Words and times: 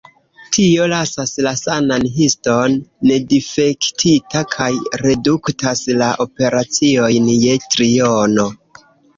Tio 0.55 0.85
lasas 0.91 1.33
la 1.47 1.51
sanan 1.59 2.07
histon 2.15 2.77
nedifektita 3.11 4.43
kaj 4.55 4.71
reduktas 5.03 5.85
la 6.01 6.11
operaciojn 6.27 7.33
je 7.47 7.57
triono. 7.77 8.49